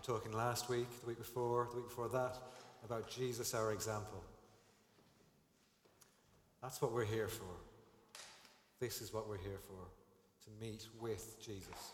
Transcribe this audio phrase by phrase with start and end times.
[0.00, 2.38] were talking last week, the week before, the week before that,
[2.84, 4.22] about Jesus, our example.
[6.62, 7.44] That's what we're here for.
[8.78, 11.92] This is what we're here for to meet with Jesus.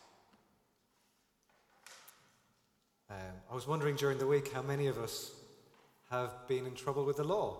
[3.11, 3.17] Um,
[3.51, 5.33] I was wondering during the week how many of us
[6.11, 7.57] have been in trouble with the law.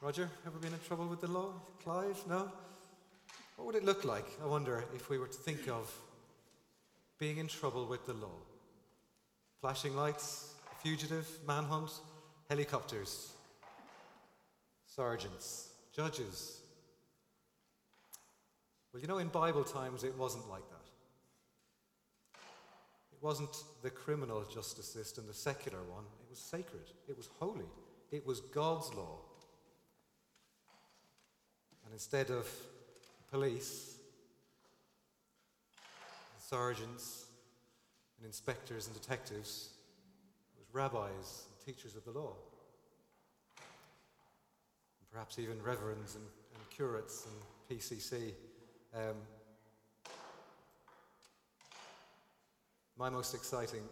[0.00, 1.52] Roger, ever been in trouble with the law?
[1.82, 2.50] Clive, no?
[3.56, 5.92] What would it look like, I wonder, if we were to think of
[7.18, 8.51] being in trouble with the law?
[9.62, 11.92] Flashing lights, fugitive, manhunt,
[12.48, 13.30] helicopters,
[14.88, 16.58] sergeants, judges.
[18.92, 22.40] Well, you know, in Bible times, it wasn't like that.
[23.12, 26.06] It wasn't the criminal justice system, the secular one.
[26.20, 27.70] It was sacred, it was holy,
[28.10, 29.20] it was God's law.
[31.84, 32.48] And instead of
[33.30, 33.94] police,
[36.40, 37.26] sergeants,
[38.22, 39.70] and inspectors and detectives,
[40.54, 42.34] it was rabbis and teachers of the law.
[45.00, 46.24] And perhaps even reverends and,
[46.54, 47.34] and curates and
[47.80, 48.32] PCC.
[48.94, 49.16] Um,
[52.96, 53.82] my most exciting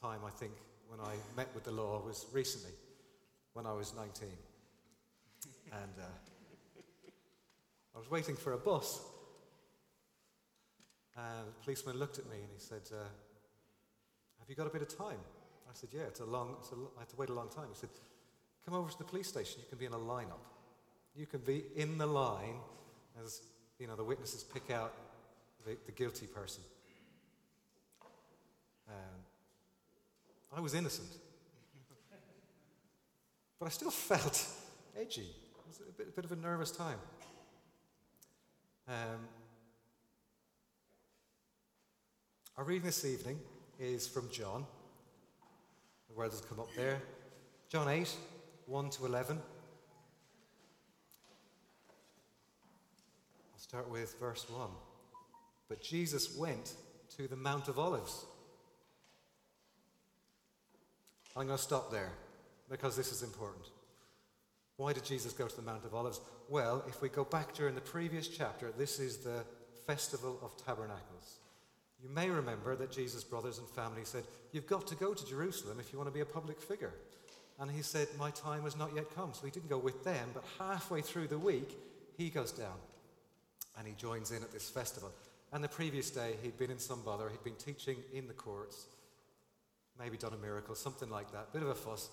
[0.00, 0.52] time, I think,
[0.86, 2.70] when I met with the law was recently,
[3.54, 4.28] when I was 19.
[5.72, 6.04] And uh,
[7.96, 9.00] I was waiting for a bus.
[11.16, 13.06] And the policeman looked at me and he said, uh,
[14.46, 15.18] Have you got a bit of time?
[15.68, 17.64] I said, Yeah, it's a long, it's a, I have to wait a long time.
[17.68, 17.88] He said,
[18.64, 19.60] Come over to the police station.
[19.60, 20.38] You can be in a lineup.
[21.16, 22.60] You can be in the line
[23.24, 23.42] as
[23.80, 24.94] you know the witnesses pick out
[25.66, 26.62] the, the guilty person.
[28.88, 28.94] Um,
[30.56, 31.08] I was innocent,
[33.58, 34.46] but I still felt
[34.96, 35.22] edgy.
[35.22, 37.00] It was a bit, a bit of a nervous time.
[38.86, 39.26] Um,
[42.56, 43.40] our reading this evening
[43.78, 44.64] is from John.
[46.08, 47.00] The word has come up there.
[47.68, 48.08] John 8,
[48.66, 49.38] 1 to 11.
[53.52, 54.68] I'll start with verse 1.
[55.68, 56.74] But Jesus went
[57.16, 58.24] to the Mount of Olives.
[61.36, 62.12] I'm going to stop there
[62.70, 63.66] because this is important.
[64.76, 66.20] Why did Jesus go to the Mount of Olives?
[66.48, 69.44] Well, if we go back during the previous chapter, this is the
[69.86, 71.40] Festival of Tabernacles.
[72.02, 75.78] You may remember that Jesus' brothers and family said, You've got to go to Jerusalem
[75.80, 76.92] if you want to be a public figure.
[77.58, 79.32] And he said, My time has not yet come.
[79.32, 81.76] So he didn't go with them, but halfway through the week,
[82.16, 82.76] he goes down
[83.78, 85.10] and he joins in at this festival.
[85.52, 88.86] And the previous day, he'd been in some bother, he'd been teaching in the courts,
[89.98, 91.52] maybe done a miracle, something like that.
[91.52, 92.08] Bit of a fuss.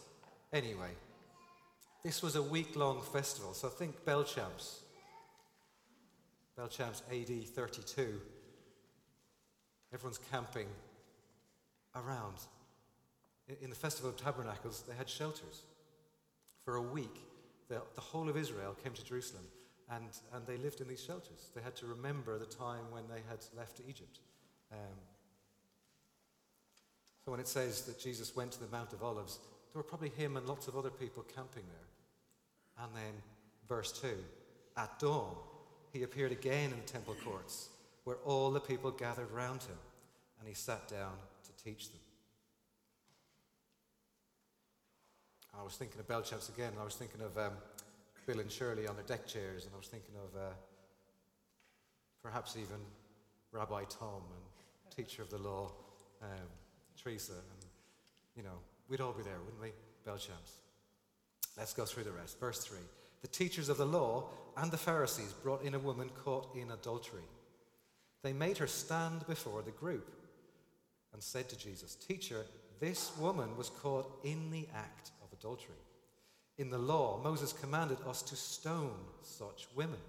[0.52, 0.92] Anyway,
[2.04, 4.80] this was a week long festival, so think Belchamps.
[6.58, 8.22] Belchamps AD 32.
[9.94, 10.68] Everyone's camping
[11.96, 12.38] around.
[13.62, 15.64] In the Festival of Tabernacles, they had shelters.
[16.64, 17.20] For a week,
[17.70, 19.44] the, the whole of Israel came to Jerusalem
[19.90, 21.50] and, and they lived in these shelters.
[21.56, 24.20] They had to remember the time when they had left Egypt.
[24.72, 24.98] Um,
[27.24, 29.40] so when it says that Jesus went to the Mount of Olives,
[29.72, 32.86] there were probably him and lots of other people camping there.
[32.86, 33.14] And then,
[33.68, 34.08] verse 2
[34.78, 35.36] At dawn,
[35.92, 37.70] he appeared again in the temple courts,
[38.04, 39.78] where all the people gathered round him,
[40.40, 42.00] and he sat down to teach them.
[45.58, 47.54] I was thinking of Belchamps again, and I was thinking of um,
[48.26, 50.54] Bill and Shirley on their deck chairs, and I was thinking of uh,
[52.22, 52.78] perhaps even
[53.52, 55.72] Rabbi Tom and teacher of the law,
[56.22, 56.50] um,
[57.02, 57.66] Teresa, and
[58.36, 58.60] you know,
[58.90, 59.72] we'd all be there, wouldn't we?
[60.06, 60.62] Belchamps.
[61.58, 62.40] Let's go through the rest.
[62.40, 62.78] Verse 3
[63.22, 67.24] The teachers of the law and the Pharisees brought in a woman caught in adultery.
[68.24, 70.10] They made her stand before the group
[71.14, 72.46] and said to Jesus, Teacher,
[72.80, 75.76] this woman was caught in the act of adultery.
[76.58, 80.00] In the law, Moses commanded us to stone such women.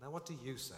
[0.00, 0.74] Now, what do you say?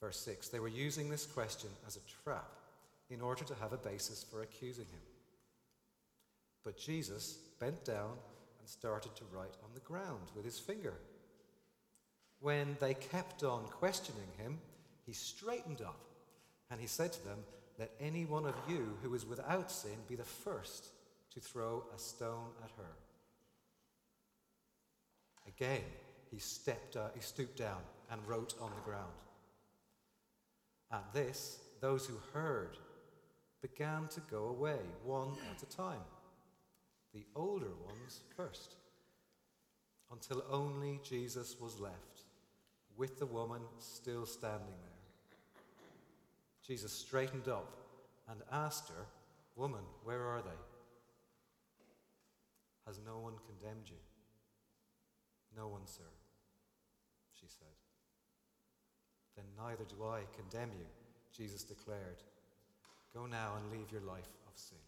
[0.00, 2.50] Verse 6 They were using this question as a trap
[3.08, 5.00] in order to have a basis for accusing him.
[6.64, 8.12] But Jesus bent down
[8.58, 10.94] and started to write on the ground with his finger.
[12.40, 14.58] When they kept on questioning him,
[15.06, 16.00] he straightened up
[16.70, 17.38] and he said to them,
[17.78, 20.88] Let any one of you who is without sin be the first
[21.34, 22.92] to throw a stone at her.
[25.46, 25.84] Again,
[26.30, 29.12] he, stepped, uh, he stooped down and wrote on the ground.
[30.92, 32.76] At this, those who heard
[33.62, 36.00] began to go away, one at a time,
[37.12, 38.76] the older ones first,
[40.12, 42.09] until only Jesus was left,
[42.96, 44.90] with the woman still standing there.
[46.66, 47.72] Jesus straightened up
[48.28, 49.06] and asked her,
[49.56, 50.60] Woman, where are they?
[52.86, 53.96] Has no one condemned you?
[55.56, 56.10] No one, sir,
[57.38, 57.68] she said.
[59.36, 60.86] Then neither do I condemn you,
[61.36, 62.22] Jesus declared.
[63.12, 64.78] Go now and leave your life of sin.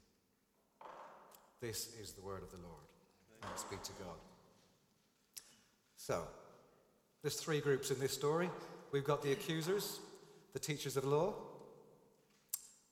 [1.60, 2.86] This is the word of the Lord.
[3.42, 4.18] Thanks be to God.
[5.96, 6.24] So,
[7.22, 8.50] there's three groups in this story.
[8.90, 10.00] We've got the accusers,
[10.52, 11.34] the teachers of law,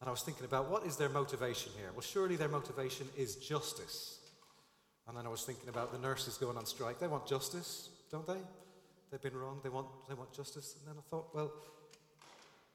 [0.01, 1.91] and I was thinking about what is their motivation here?
[1.93, 4.19] Well, surely their motivation is justice.
[5.07, 6.99] And then I was thinking about the nurses going on strike.
[6.99, 8.39] They want justice, don't they?
[9.11, 9.61] They've been wrong.
[9.63, 10.77] They want, they want justice.
[10.79, 11.53] And then I thought, well,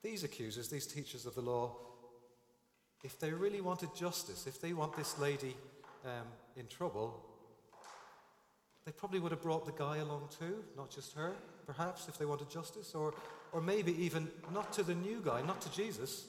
[0.04, 1.76] these accusers, these teachers of the law,
[3.04, 5.56] if they really wanted justice, if they want this lady
[6.06, 7.26] um, in trouble,
[8.86, 11.34] they probably would have brought the guy along too, not just her,
[11.66, 12.94] perhaps, if they wanted justice.
[12.94, 13.14] Or,
[13.52, 16.26] or maybe even not to the new guy, not to Jesus,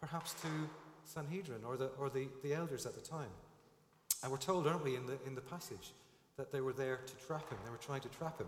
[0.00, 0.48] perhaps to
[1.04, 3.30] Sanhedrin or the, or the, the elders at the time.
[4.22, 5.92] And we're told, aren't we, in the, in the passage,
[6.36, 7.58] that they were there to trap him.
[7.64, 8.46] They were trying to trap him.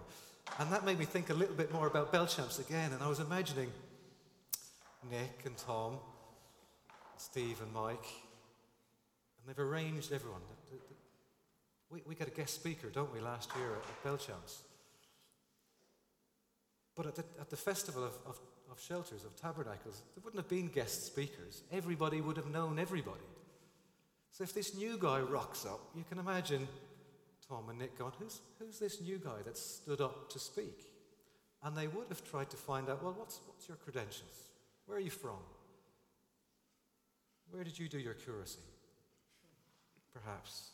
[0.58, 2.92] And that made me think a little bit more about Belchamps again.
[2.92, 3.70] And I was imagining
[5.10, 5.98] Nick and Tom,
[7.16, 8.06] Steve and Mike,
[9.38, 10.40] and they've arranged everyone.
[11.90, 14.62] We, we got a guest speaker, don't we, last year at Belchamps?
[16.96, 18.38] But at the, at the festival of, of
[18.70, 21.62] of shelters, of tabernacles, there wouldn't have been guest speakers.
[21.72, 23.20] Everybody would have known everybody.
[24.32, 26.68] So if this new guy rocks up, you can imagine
[27.48, 30.84] Tom and Nick going, who's, who's this new guy that stood up to speak?
[31.62, 34.50] And they would have tried to find out, well, what's, what's your credentials?
[34.86, 35.38] Where are you from?
[37.50, 38.58] Where did you do your curacy?
[40.12, 40.70] Perhaps.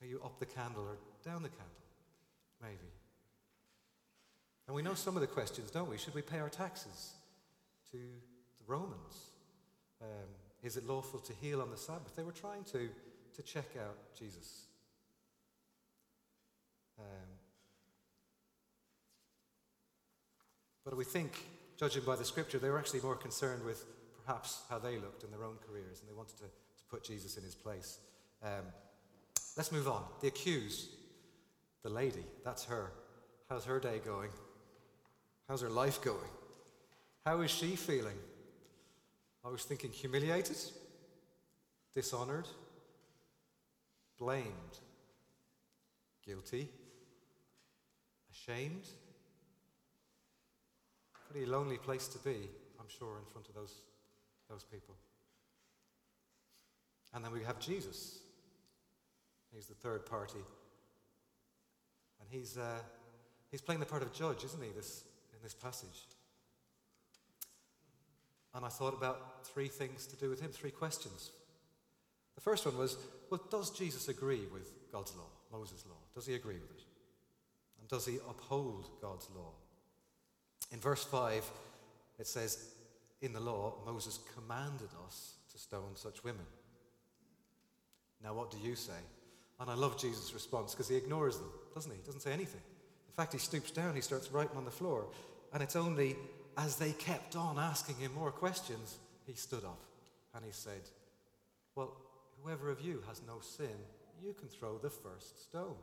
[0.00, 1.66] Are you up the candle or down the candle?
[2.62, 2.92] Maybe.
[4.66, 5.96] And we know some of the questions, don't we?
[5.96, 7.12] Should we pay our taxes
[7.90, 9.30] to the Romans?
[10.02, 10.28] Um,
[10.62, 12.14] is it lawful to heal on the Sabbath?
[12.14, 12.88] They were trying to,
[13.34, 14.66] to check out Jesus.
[16.98, 17.28] Um,
[20.84, 21.32] but we think,
[21.78, 23.84] judging by the scripture, they were actually more concerned with
[24.26, 27.36] perhaps how they looked in their own careers, and they wanted to, to put Jesus
[27.36, 27.98] in his place.
[28.42, 28.64] Um,
[29.58, 30.04] let's move on.
[30.20, 30.88] The accused,
[31.82, 32.92] the lady, that's her.
[33.50, 34.30] How's her day going?
[35.48, 36.30] How's her life going?
[37.26, 38.16] How is she feeling?
[39.44, 40.56] I was thinking humiliated,
[41.94, 42.46] dishonored,
[44.18, 44.78] blamed,
[46.24, 46.68] guilty,
[48.30, 48.86] ashamed.
[51.30, 53.74] Pretty lonely place to be, I'm sure, in front of those,
[54.48, 54.94] those people.
[57.12, 58.20] And then we have Jesus.
[59.54, 60.40] He's the third party.
[62.20, 62.78] And he's, uh,
[63.50, 66.06] he's playing the part of judge, isn't he, this, in this passage.
[68.54, 71.30] And I thought about three things to do with him, three questions.
[72.34, 72.96] The first one was
[73.30, 75.96] well, does Jesus agree with God's law, Moses' law?
[76.14, 76.82] Does he agree with it?
[77.80, 79.52] And does he uphold God's law?
[80.72, 81.44] In verse 5,
[82.18, 82.70] it says,
[83.20, 86.46] In the law, Moses commanded us to stone such women.
[88.22, 89.00] Now, what do you say?
[89.60, 91.98] And I love Jesus' response because he ignores them, doesn't he?
[91.98, 92.60] He doesn't say anything
[93.08, 95.06] In fact, he stoops down, he starts writing on the floor.
[95.52, 96.16] And it's only
[96.56, 99.80] as they kept on asking him more questions, he stood up
[100.34, 100.82] and he said,
[101.74, 101.96] Well,
[102.42, 103.76] whoever of you has no sin,
[104.22, 105.76] you can throw the first stone.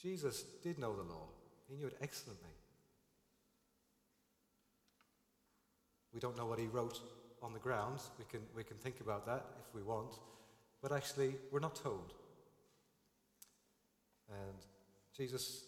[0.00, 1.28] Jesus did know the law,
[1.68, 2.48] he knew it excellently.
[6.12, 7.00] We don't know what he wrote
[7.42, 8.00] on the ground.
[8.18, 10.14] We can, we can think about that if we want.
[10.82, 12.12] But actually, we're not told.
[14.28, 14.58] And
[15.16, 15.64] Jesus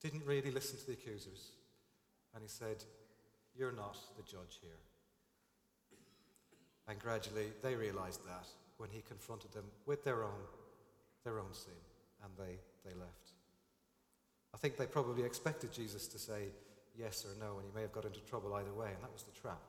[0.00, 1.52] didn't really listen to the accusers,
[2.34, 2.82] and he said,
[3.54, 4.80] You're not the judge here.
[6.88, 8.46] And gradually they realized that
[8.78, 10.42] when he confronted them with their own,
[11.24, 11.72] their own sin,
[12.24, 13.32] and they, they left.
[14.54, 16.48] I think they probably expected Jesus to say
[16.98, 19.22] yes or no, and he may have got into trouble either way, and that was
[19.22, 19.60] the trap.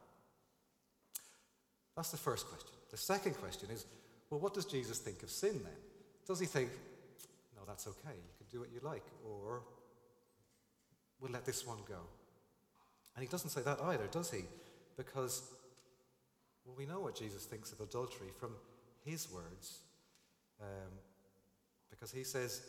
[1.95, 2.71] That's the first question.
[2.89, 3.85] The second question is
[4.31, 5.77] well, what does Jesus think of sin then?
[6.25, 6.69] Does he think,
[7.55, 9.61] no, that's okay, you can do what you like, or
[11.19, 11.99] we'll let this one go.
[13.15, 14.43] And he doesn't say that either, does he?
[14.95, 15.43] Because,
[16.65, 18.55] well, we know what Jesus thinks of adultery from
[19.05, 19.79] his words.
[20.61, 20.91] Um,
[21.89, 22.61] because he says,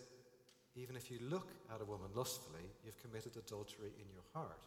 [0.74, 4.58] even if you look at a woman lustfully, you've committed adultery in your heart.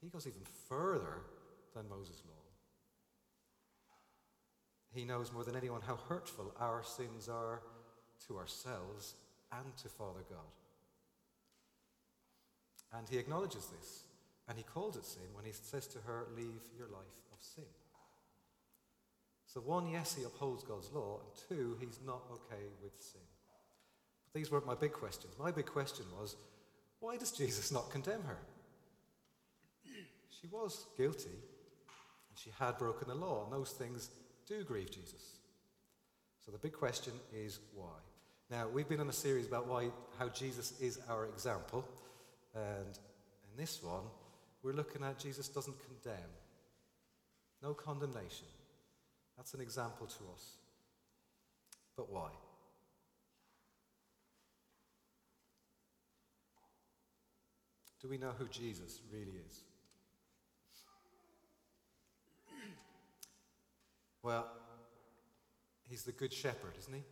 [0.00, 1.22] He goes even further
[1.74, 2.37] than Moses' law.
[4.92, 7.60] He knows more than anyone how hurtful our sins are
[8.26, 9.14] to ourselves
[9.52, 10.38] and to Father God.
[12.92, 14.04] And he acknowledges this.
[14.48, 17.64] And he calls it sin when he says to her, Leave your life of sin.
[19.46, 23.20] So, one, yes, he upholds God's law, and two, he's not okay with sin.
[24.24, 25.34] But these weren't my big questions.
[25.38, 26.36] My big question was,
[27.00, 28.38] why does Jesus not condemn her?
[30.40, 34.10] She was guilty, and she had broken the law, and those things
[34.48, 35.36] do grieve Jesus.
[36.44, 37.98] So the big question is why?
[38.50, 41.84] Now, we've been on a series about why, how Jesus is our example,
[42.54, 42.98] and
[43.44, 44.04] in this one,
[44.62, 46.30] we're looking at Jesus doesn't condemn,
[47.62, 48.46] no condemnation.
[49.36, 50.52] That's an example to us.
[51.94, 52.30] But why?
[58.00, 59.67] Do we know who Jesus really is?
[64.28, 64.46] Well,
[65.88, 67.02] he's the good shepherd, isn't he?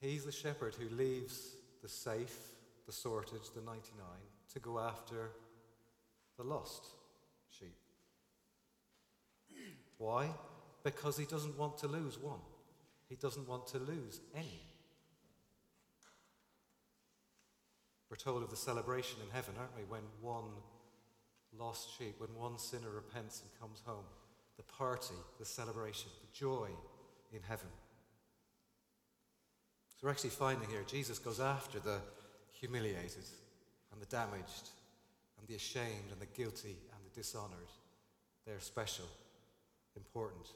[0.00, 2.38] He's the shepherd who leaves the safe,
[2.86, 4.02] the sorted, the 99
[4.54, 5.28] to go after
[6.38, 6.86] the lost
[7.50, 7.76] sheep.
[9.98, 10.30] Why?
[10.84, 12.40] Because he doesn't want to lose one.
[13.10, 14.62] He doesn't want to lose any.
[18.08, 19.82] We're told of the celebration in heaven, aren't we?
[19.82, 20.50] When one
[21.58, 24.06] lost sheep, when one sinner repents and comes home.
[24.58, 26.68] The party, the celebration, the joy
[27.32, 27.68] in heaven.
[29.96, 31.98] So we're actually finding here Jesus goes after the
[32.52, 33.24] humiliated
[33.92, 34.68] and the damaged
[35.38, 37.70] and the ashamed and the guilty and the dishonored.
[38.46, 39.06] They're special,
[39.96, 40.46] important,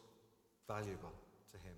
[0.68, 1.12] valuable
[1.52, 1.75] to him.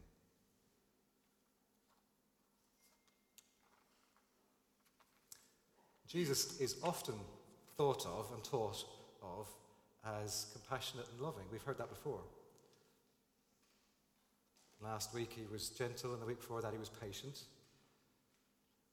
[6.06, 7.16] Jesus is often
[7.76, 8.84] thought of and taught
[9.22, 9.48] of
[10.22, 11.44] as compassionate and loving.
[11.50, 12.20] We've heard that before.
[14.80, 17.40] Last week he was gentle, and the week before that he was patient.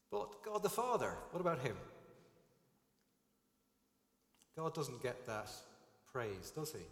[0.10, 1.76] But God the Father, what about him?
[4.56, 5.50] God doesn't get that
[6.12, 6.86] praise, does he?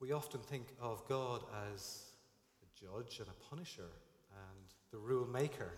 [0.00, 1.42] We often think of God
[1.74, 2.06] as
[2.62, 5.72] a judge and a punisher and the rule maker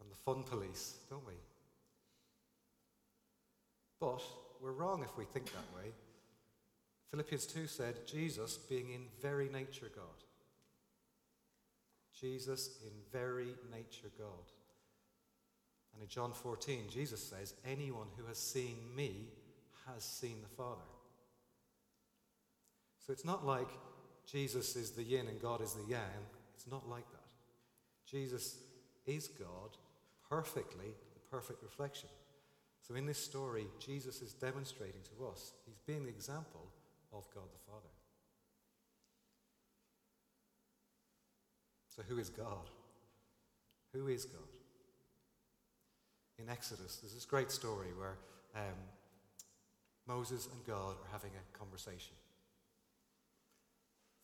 [0.00, 1.34] and the fun police, don't we?
[4.00, 4.22] But
[4.60, 5.92] we're wrong if we think that way.
[7.10, 10.04] Philippians 2 said, Jesus being in very nature God.
[12.18, 14.52] Jesus in very nature God.
[15.94, 19.28] And in John 14, Jesus says, Anyone who has seen me
[19.86, 20.80] has seen the Father.
[23.04, 23.68] So it's not like
[24.30, 26.26] Jesus is the yin and God is the yang.
[26.54, 27.18] It's not like that.
[28.06, 28.58] Jesus
[29.06, 29.76] is God
[30.28, 32.08] perfectly, the perfect reflection.
[32.80, 36.66] So in this story, Jesus is demonstrating to us, he's being the example
[37.12, 37.88] of God the Father.
[41.88, 42.70] So who is God?
[43.92, 44.40] Who is God?
[46.38, 48.16] In Exodus, there's this great story where
[48.56, 48.78] um,
[50.06, 52.14] Moses and God are having a conversation.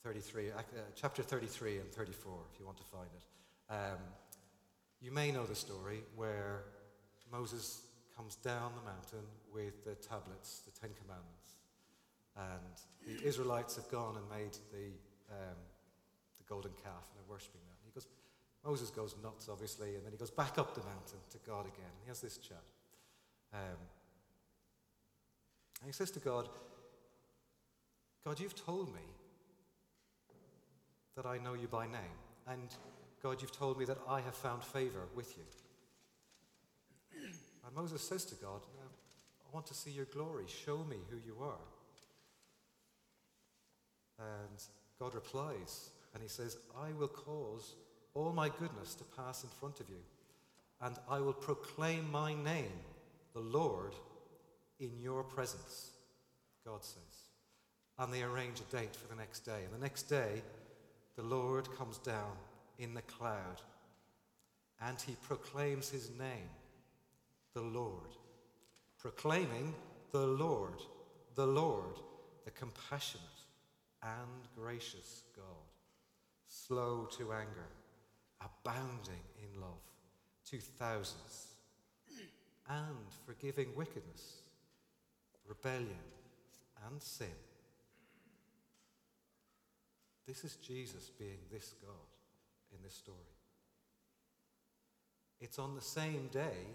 [0.02, 0.62] 33, uh,
[0.94, 3.72] chapter 33 and 34, if you want to find it.
[3.74, 3.98] Um,
[5.00, 6.62] you may know the story where
[7.30, 7.82] Moses
[8.16, 11.60] comes down the mountain with the tablets, the Ten Commandments.
[12.36, 14.88] And the Israelites have gone and made the,
[15.30, 15.58] um,
[16.38, 17.76] the golden calf and are worshipping that.
[17.82, 18.08] And he goes,
[18.64, 21.92] Moses goes nuts, obviously, and then he goes back up the mountain to God again.
[22.02, 22.64] He has this chat.
[23.52, 23.80] Um,
[25.80, 26.48] and he says to God,
[28.24, 29.06] God, you've told me
[31.16, 32.16] that I know you by name.
[32.48, 32.68] And
[33.22, 35.44] God, you've told me that I have found favor with you.
[37.66, 38.60] And Moses says to God,
[39.44, 40.44] I want to see your glory.
[40.64, 41.58] Show me who you are.
[44.18, 44.62] And
[44.98, 47.74] God replies, and he says, I will cause
[48.14, 50.02] all my goodness to pass in front of you,
[50.80, 52.80] and I will proclaim my name,
[53.34, 53.94] the Lord,
[54.80, 55.90] in your presence,
[56.64, 57.02] God says.
[57.98, 59.64] And they arrange a date for the next day.
[59.64, 60.42] And the next day,
[61.16, 62.32] the Lord comes down
[62.78, 63.60] in the cloud,
[64.80, 66.48] and he proclaims his name
[67.56, 68.14] the Lord,
[68.98, 69.74] proclaiming
[70.12, 70.82] the Lord,
[71.36, 71.98] the Lord,
[72.44, 73.24] the compassionate
[74.02, 75.70] and gracious God,
[76.48, 77.70] slow to anger,
[78.42, 79.80] abounding in love
[80.50, 81.54] to thousands,
[82.68, 84.42] and forgiving wickedness,
[85.48, 86.04] rebellion,
[86.86, 87.38] and sin.
[90.28, 93.16] This is Jesus being this God in this story.
[95.40, 96.66] It's on the same day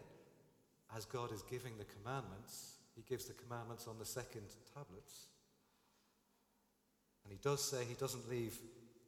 [0.96, 5.28] as God is giving the commandments, he gives the commandments on the second tablets.
[7.24, 8.58] And he does say he doesn't leave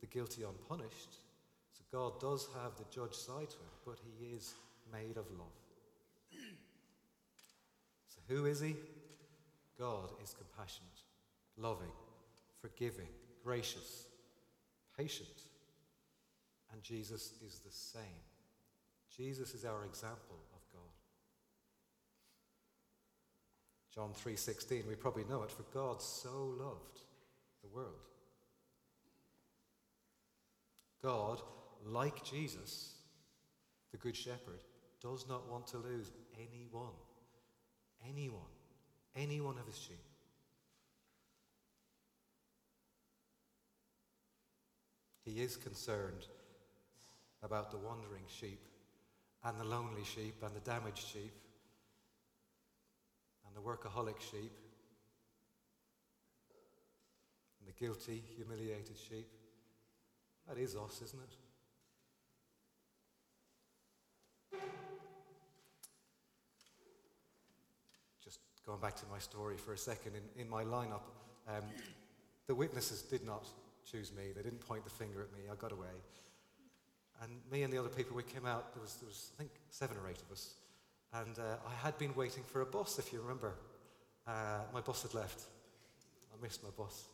[0.01, 1.17] the guilty unpunished.
[1.73, 4.53] So God does have the judge side to him, but he is
[4.91, 5.47] made of love.
[8.09, 8.75] So Who is He?
[9.77, 11.01] God is compassionate,
[11.57, 11.91] loving,
[12.61, 13.09] forgiving,
[13.43, 14.05] gracious,
[14.97, 15.29] patient.
[16.71, 18.23] And Jesus is the same.
[19.15, 20.81] Jesus is our example of God.
[23.93, 27.01] John 3:16, we probably know it, for God so loved
[27.61, 28.09] the world.
[31.03, 31.41] God,
[31.85, 32.95] like Jesus,
[33.91, 34.63] the good shepherd,
[34.99, 36.95] does not want to lose anyone.
[38.07, 38.41] Anyone.
[39.15, 40.03] Any one of his sheep.
[45.23, 46.25] He is concerned
[47.43, 48.59] about the wandering sheep
[49.43, 51.33] and the lonely sheep and the damaged sheep
[53.53, 54.51] and the workaholic sheep
[57.59, 59.27] and the guilty, humiliated sheep.
[60.47, 61.37] That is us, isn't it?
[68.23, 71.03] Just going back to my story for a second, in, in my lineup,
[71.47, 71.63] um,
[72.47, 73.47] the witnesses did not
[73.89, 74.31] choose me.
[74.35, 75.45] They didn't point the finger at me.
[75.51, 75.87] I got away.
[77.21, 79.51] And me and the other people, we came out, there was, there was I think,
[79.69, 80.55] seven or eight of us.
[81.13, 83.53] And uh, I had been waiting for a bus, if you remember.
[84.25, 85.41] Uh, my bus had left.
[86.33, 87.05] I missed my bus.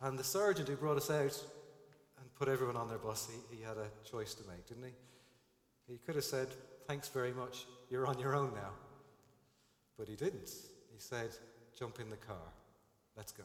[0.00, 1.42] And the sergeant who brought us out
[2.18, 5.92] and put everyone on their bus, he, he had a choice to make, didn't he?
[5.92, 6.48] He could have said,
[6.86, 8.70] Thanks very much, you're on your own now.
[9.98, 10.50] But he didn't.
[10.92, 11.30] He said,
[11.78, 12.52] Jump in the car,
[13.16, 13.44] let's go.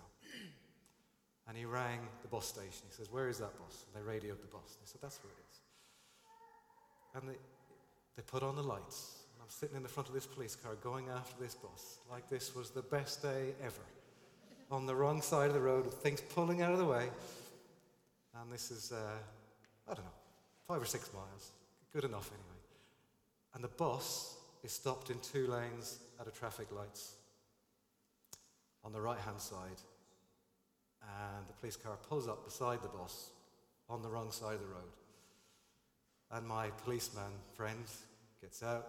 [1.48, 2.84] And he rang the bus station.
[2.90, 3.86] He says, Where is that bus?
[3.88, 4.78] And they radioed the bus.
[4.80, 5.60] They said, That's where it is.
[7.16, 7.40] And they,
[8.16, 9.20] they put on the lights.
[9.34, 12.30] And I'm sitting in the front of this police car going after this bus, like
[12.30, 13.86] this was the best day ever.
[14.70, 17.10] On the wrong side of the road with things pulling out of the way.
[18.40, 19.18] And this is, uh,
[19.90, 20.12] I don't know,
[20.68, 21.52] five or six miles.
[21.94, 22.60] Good enough anyway.
[23.56, 27.16] And the bus is stopped in two lanes at a traffic lights
[28.84, 29.82] on the right hand side
[31.02, 33.32] and the police car pulls up beside the bus
[33.90, 34.92] on the wrong side of the road.
[36.34, 37.84] And my policeman friend
[38.42, 38.88] gets out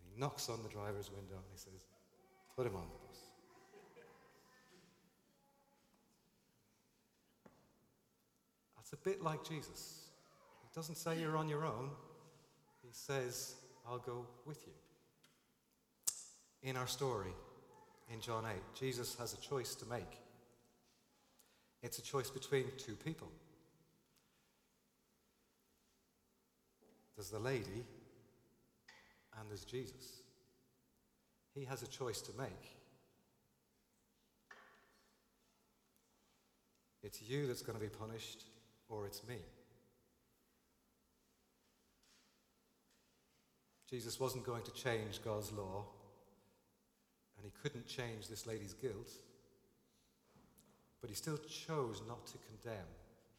[0.00, 1.86] and he knocks on the driver's window and he says,
[2.56, 3.18] Put him on the bus.
[8.76, 10.08] That's a bit like Jesus.
[10.62, 11.90] He doesn't say you're on your own,
[12.82, 14.72] he says, I'll go with you.
[16.62, 17.32] In our story,
[18.12, 20.20] in John 8, Jesus has a choice to make.
[21.82, 23.28] It's a choice between two people.
[27.18, 27.84] There's the lady
[29.36, 30.22] and there's Jesus.
[31.52, 32.76] He has a choice to make.
[37.02, 38.44] It's you that's going to be punished,
[38.88, 39.38] or it's me.
[43.90, 45.86] Jesus wasn't going to change God's law,
[47.36, 49.10] and he couldn't change this lady's guilt.
[51.00, 52.86] But he still chose not to condemn.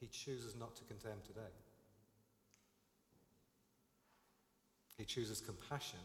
[0.02, 1.54] He chooses not to condemn today.
[5.00, 6.00] He chooses compassion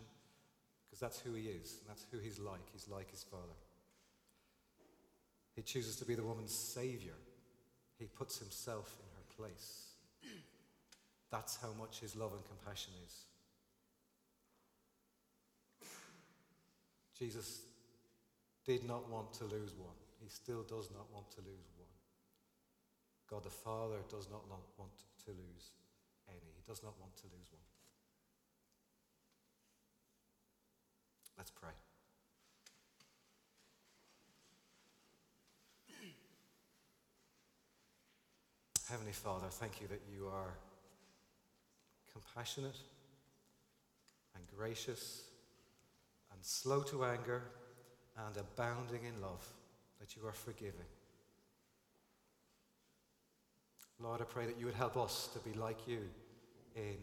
[0.86, 2.62] because that's who he is, and that's who he's like.
[2.72, 3.58] He's like his father.
[5.56, 7.18] He chooses to be the woman's savior.
[7.98, 9.88] He puts himself in her place.
[11.32, 13.24] That's how much his love and compassion is.
[17.18, 17.62] Jesus
[18.64, 19.98] did not want to lose one.
[20.22, 21.90] He still does not want to lose one.
[23.28, 24.92] God the Father does not want
[25.24, 25.72] to lose
[26.28, 26.54] any.
[26.54, 27.73] He does not want to lose one.
[31.36, 31.70] Let's pray.
[38.88, 40.54] Heavenly Father, thank you that you are
[42.12, 42.78] compassionate
[44.34, 45.24] and gracious
[46.32, 47.42] and slow to anger
[48.26, 49.44] and abounding in love
[50.00, 50.86] that you are forgiving.
[54.00, 56.00] Lord, I pray that you would help us to be like you
[56.76, 56.96] in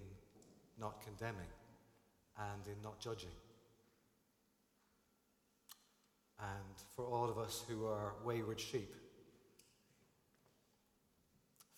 [0.80, 1.48] not condemning
[2.38, 3.32] and in not judging.
[6.42, 8.96] And for all of us who are wayward sheep,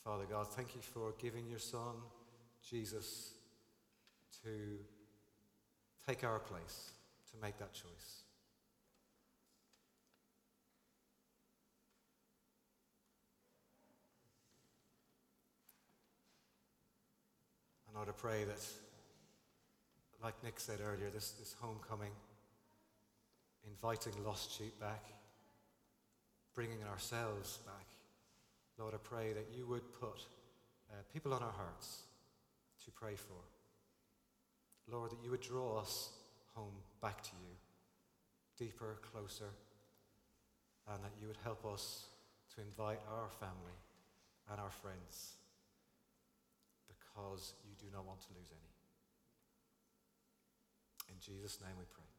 [0.06, 1.95] Father God, thank you for giving your Son,
[2.69, 3.34] Jesus,
[4.43, 4.49] to
[6.08, 6.91] take our place,
[7.32, 8.23] to make that choice.
[17.88, 18.65] And Lord, I pray that,
[20.21, 22.12] like Nick said earlier, this, this homecoming,
[23.67, 25.06] inviting lost sheep back,
[26.54, 27.88] bringing ourselves back.
[28.78, 30.26] Lord, I pray that you would put
[30.91, 32.04] uh, people on our hearts
[32.86, 33.41] to pray for.
[34.91, 36.10] Lord, that you would draw us
[36.54, 37.56] home back to you
[38.58, 39.49] deeper, closer,
[40.91, 42.06] and that you would help us
[42.56, 43.78] to invite our family
[44.52, 45.34] and our friends
[46.88, 48.73] because you do not want to lose any.
[51.10, 52.12] In Jesus' name we pray.